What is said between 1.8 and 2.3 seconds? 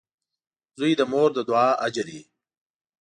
اجر وي.